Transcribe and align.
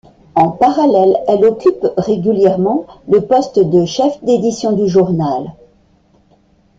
En 0.33 0.49
parallèle, 0.49 1.15
elle 1.27 1.45
occupe 1.45 1.85
régulièrement 1.95 2.87
le 3.07 3.21
poste 3.23 3.59
de 3.59 3.85
chef 3.85 4.23
d'édition 4.23 4.71
du 4.71 4.87
journal. 4.87 5.53